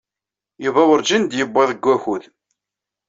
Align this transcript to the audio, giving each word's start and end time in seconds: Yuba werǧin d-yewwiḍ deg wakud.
Yuba 0.63 0.81
werǧin 0.89 1.23
d-yewwiḍ 1.25 1.63
deg 1.71 1.85
wakud. 1.87 2.23